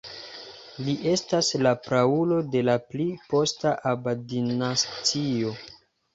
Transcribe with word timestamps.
Li 0.85 0.95
estas 1.11 1.49
la 1.65 1.73
praulo 1.87 2.39
de 2.57 2.65
la 2.71 2.75
pli 2.87 3.07
posta 3.35 3.75
Aba-dinastio. 3.93 5.55